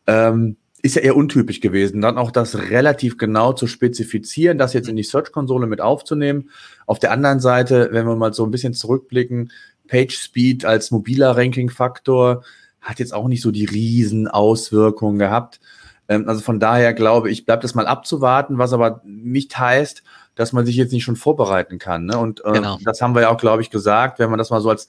[0.06, 2.02] ähm, ist ja eher untypisch gewesen.
[2.02, 6.50] Dann auch das relativ genau zu spezifizieren, das jetzt in die Search-Konsole mit aufzunehmen.
[6.86, 9.52] Auf der anderen Seite, wenn wir mal so ein bisschen zurückblicken,
[9.88, 12.44] Page Speed als mobiler Ranking-Faktor
[12.80, 15.60] hat jetzt auch nicht so die riesen Auswirkungen gehabt.
[16.08, 20.04] Ähm, also von daher glaube ich, bleibt es mal abzuwarten, was aber nicht heißt,
[20.36, 22.06] dass man sich jetzt nicht schon vorbereiten kann.
[22.06, 22.17] Ne?
[22.17, 22.80] Und äh, genau.
[22.84, 24.88] das haben wir ja auch, glaube ich, gesagt, wenn man das mal so als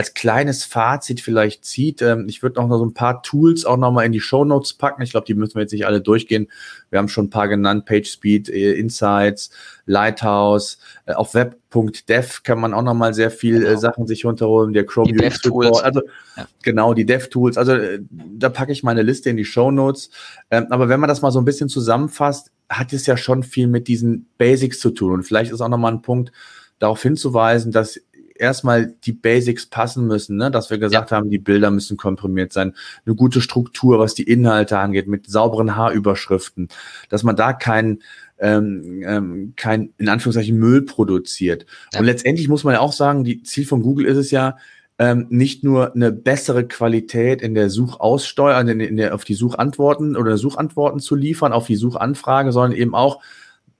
[0.00, 2.00] als kleines Fazit vielleicht zieht.
[2.00, 4.72] Ähm, ich würde noch so ein paar Tools auch noch mal in die Show Notes
[4.72, 5.02] packen.
[5.02, 6.48] Ich glaube, die müssen wir jetzt nicht alle durchgehen.
[6.88, 9.50] Wir haben schon ein paar genannt: PageSpeed, äh, Insights,
[9.84, 10.78] Lighthouse.
[11.04, 13.78] Äh, auf web.dev kann man auch noch mal sehr viel äh, genau.
[13.78, 14.72] Sachen sich runterholen.
[14.72, 15.84] Der Chrome die Report.
[15.84, 16.00] Also
[16.38, 16.48] ja.
[16.62, 17.58] genau die Dev Tools.
[17.58, 20.08] Also äh, da packe ich meine Liste in die Show Notes.
[20.50, 23.66] Ähm, aber wenn man das mal so ein bisschen zusammenfasst, hat es ja schon viel
[23.66, 25.12] mit diesen Basics zu tun.
[25.12, 26.32] Und vielleicht ist auch noch mal ein Punkt,
[26.80, 28.00] darauf hinzuweisen, dass
[28.40, 30.50] erstmal die Basics passen müssen, ne?
[30.50, 31.16] dass wir gesagt ja.
[31.16, 32.74] haben, die Bilder müssen komprimiert sein,
[33.04, 36.68] eine gute Struktur, was die Inhalte angeht, mit sauberen Haarüberschriften,
[37.08, 38.00] dass man da kein,
[38.38, 41.66] ähm, ähm, kein in Anführungszeichen Müll produziert.
[41.92, 42.00] Ja.
[42.00, 44.56] Und letztendlich muss man ja auch sagen, die Ziel von Google ist es ja,
[44.98, 50.14] ähm, nicht nur eine bessere Qualität in der Suchaussteuer, in, in der, auf die Suchantworten
[50.14, 53.22] oder Suchantworten zu liefern, auf die Suchanfrage, sondern eben auch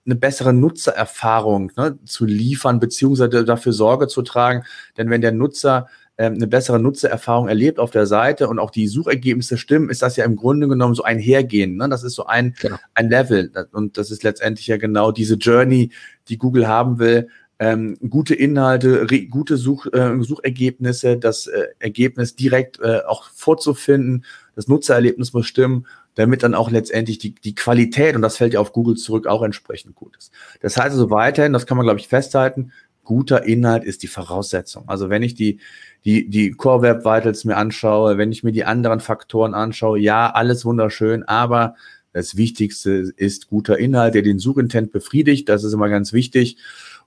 [0.07, 4.65] eine bessere Nutzererfahrung ne, zu liefern, beziehungsweise dafür Sorge zu tragen.
[4.97, 5.89] Denn wenn der Nutzer
[6.21, 10.17] ähm, eine bessere Nutzererfahrung erlebt auf der Seite und auch die Suchergebnisse stimmen, ist das
[10.17, 11.77] ja im Grunde genommen so ein Hergehen.
[11.77, 11.89] Ne?
[11.89, 12.77] Das ist so ein, genau.
[12.95, 13.51] ein Level.
[13.73, 15.93] Und das ist letztendlich ja genau diese Journey,
[16.29, 17.29] die Google haben will.
[17.59, 24.69] Ähm, gute Inhalte, gute Such, äh, Suchergebnisse, das äh, Ergebnis direkt äh, auch vorzufinden, das
[24.69, 25.87] Nutzererlebnis muss stimmen
[26.21, 29.43] damit dann auch letztendlich die, die Qualität, und das fällt ja auf Google zurück, auch
[29.43, 30.31] entsprechend gut ist.
[30.61, 32.73] Das heißt also weiterhin, das kann man, glaube ich, festhalten,
[33.05, 34.85] guter Inhalt ist die Voraussetzung.
[34.87, 35.61] Also wenn ich die,
[36.05, 40.31] die, die Core Web Vitals mir anschaue, wenn ich mir die anderen Faktoren anschaue, ja,
[40.31, 41.75] alles wunderschön, aber
[42.13, 45.49] das Wichtigste ist guter Inhalt, der den Suchintent befriedigt.
[45.49, 46.59] Das ist immer ganz wichtig.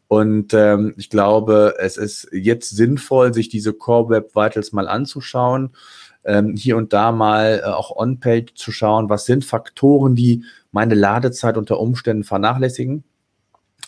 [0.07, 5.71] Und ähm, ich glaube, es ist jetzt sinnvoll, sich diese Core Web Vitals mal anzuschauen,
[6.25, 10.95] ähm, hier und da mal äh, auch on-page zu schauen, was sind Faktoren, die meine
[10.95, 13.03] Ladezeit unter Umständen vernachlässigen.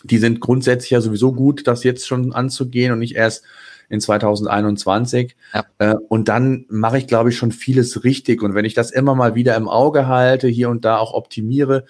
[0.04, 3.44] Die sind grundsätzlich ja sowieso gut, das jetzt schon anzugehen und nicht erst
[3.88, 5.36] in 2021.
[5.54, 5.64] Ja.
[5.78, 8.42] Äh, und dann mache ich, glaube ich, schon vieles richtig.
[8.42, 11.84] Und wenn ich das immer mal wieder im Auge halte, hier und da auch optimiere,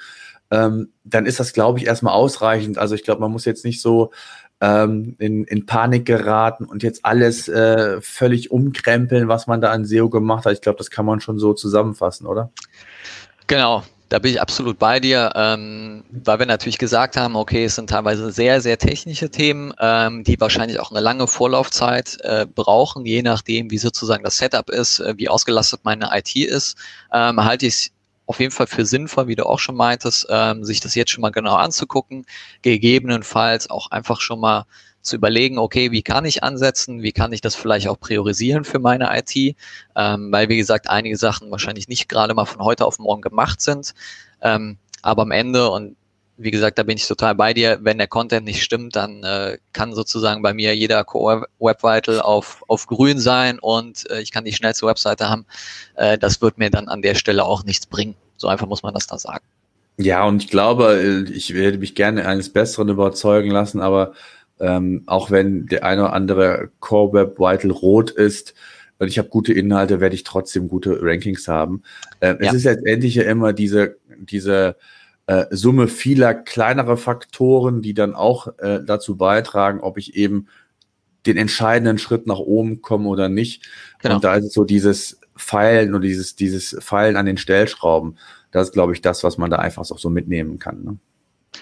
[0.51, 2.78] ähm, dann ist das, glaube ich, erstmal ausreichend.
[2.78, 4.12] Also ich glaube, man muss jetzt nicht so
[4.61, 9.84] ähm, in, in Panik geraten und jetzt alles äh, völlig umkrempeln, was man da an
[9.84, 10.52] SEO gemacht hat.
[10.52, 12.50] Ich glaube, das kann man schon so zusammenfassen, oder?
[13.46, 17.74] Genau, da bin ich absolut bei dir, ähm, weil wir natürlich gesagt haben, okay, es
[17.74, 23.04] sind teilweise sehr, sehr technische Themen, ähm, die wahrscheinlich auch eine lange Vorlaufzeit äh, brauchen,
[23.04, 26.76] je nachdem, wie sozusagen das Setup ist, äh, wie ausgelastet meine IT ist,
[27.12, 27.92] ähm, halte ich
[28.27, 31.22] auf jeden Fall für sinnvoll, wie du auch schon meintest, ähm, sich das jetzt schon
[31.22, 32.27] mal genau anzugucken,
[32.62, 34.66] gegebenenfalls auch einfach schon mal
[35.01, 38.81] zu überlegen, okay, wie kann ich ansetzen, wie kann ich das vielleicht auch priorisieren für
[38.81, 39.57] meine IT,
[39.95, 43.61] ähm, weil wie gesagt einige Sachen wahrscheinlich nicht gerade mal von heute auf morgen gemacht
[43.61, 43.95] sind,
[44.43, 45.97] ähm, aber am Ende und
[46.39, 47.78] wie gesagt, da bin ich total bei dir.
[47.82, 52.20] Wenn der Content nicht stimmt, dann äh, kann sozusagen bei mir jeder Core Web Vital
[52.20, 55.47] auf, auf grün sein und äh, ich kann die schnellste Webseite haben.
[55.95, 58.14] Äh, das wird mir dann an der Stelle auch nichts bringen.
[58.37, 59.45] So einfach muss man das da sagen.
[59.99, 64.12] Ja, und ich glaube, ich werde mich gerne eines Besseren überzeugen lassen, aber
[64.61, 68.55] ähm, auch wenn der eine oder andere Core Web Vital rot ist,
[68.99, 71.82] und ich habe gute Inhalte, werde ich trotzdem gute Rankings haben.
[72.20, 72.49] Ähm, ja.
[72.49, 74.76] Es ist letztendlich ja immer diese, diese
[75.27, 80.49] äh, Summe vieler kleinerer Faktoren, die dann auch äh, dazu beitragen, ob ich eben
[81.27, 83.64] den entscheidenden Schritt nach oben komme oder nicht.
[84.01, 84.16] Genau.
[84.16, 88.16] Und da ist es so dieses Pfeilen oder dieses, dieses Pfeilen an den Stellschrauben.
[88.53, 90.85] Das ist, glaube ich, das, was man da einfach auch so mitnehmen kann.
[90.85, 90.99] Ne?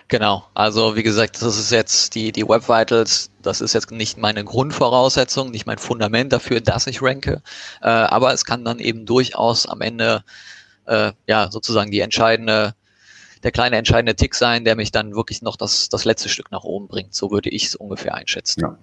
[0.09, 4.19] Genau, also wie gesagt, das ist jetzt die, die Web Vitals, das ist jetzt nicht
[4.19, 7.43] meine Grundvoraussetzung, nicht mein Fundament dafür, dass ich ranke,
[7.81, 10.25] äh, aber es kann dann eben durchaus am Ende
[10.87, 12.75] äh, ja sozusagen die entscheidende
[13.45, 16.65] der kleine entscheidende Tick sein, der mich dann wirklich noch das, das letzte Stück nach
[16.65, 17.15] oben bringt.
[17.15, 18.63] So würde ich es ungefähr einschätzen.
[18.63, 18.79] Ja.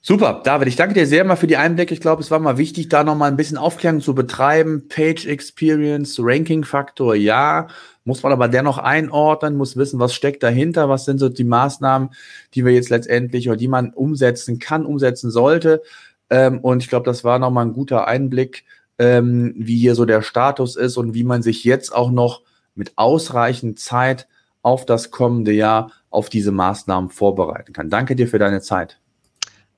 [0.00, 1.92] Super, David, ich danke dir sehr mal für die Einblicke.
[1.92, 4.88] Ich glaube, es war mal wichtig, da noch mal ein bisschen Aufklärung zu betreiben.
[4.88, 7.66] Page Experience, Ranking Faktor, ja.
[8.04, 12.10] Muss man aber dennoch einordnen, muss wissen, was steckt dahinter, was sind so die Maßnahmen,
[12.54, 15.82] die wir jetzt letztendlich oder die man umsetzen kann, umsetzen sollte.
[16.30, 18.64] Ähm, und ich glaube, das war noch mal ein guter Einblick,
[18.98, 22.42] ähm, wie hier so der Status ist und wie man sich jetzt auch noch
[22.78, 24.26] mit ausreichend Zeit
[24.62, 27.90] auf das kommende Jahr, auf diese Maßnahmen vorbereiten kann.
[27.90, 28.98] Danke dir für deine Zeit.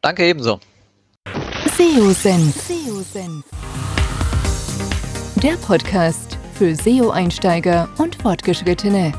[0.01, 0.61] Danke ebenso.
[1.77, 2.71] SEO-Senf.
[5.37, 9.13] Der Podcast für SEO-Einsteiger und Fortgeschrittene.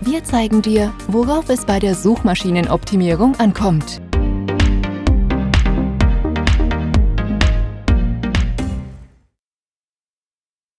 [0.00, 4.02] Wir zeigen dir, worauf es bei der Suchmaschinenoptimierung ankommt.